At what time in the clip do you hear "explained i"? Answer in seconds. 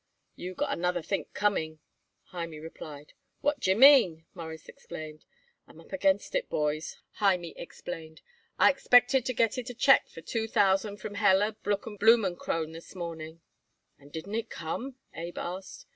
7.55-8.71